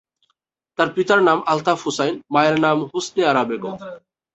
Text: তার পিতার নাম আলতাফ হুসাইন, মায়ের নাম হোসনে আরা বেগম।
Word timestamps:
তার 0.79 0.89
পিতার 0.95 1.19
নাম 1.27 1.39
আলতাফ 1.51 1.79
হুসাইন, 1.85 2.15
মায়ের 2.33 2.57
নাম 2.65 2.77
হোসনে 2.91 3.21
আরা 3.31 3.43
বেগম। 3.49 3.75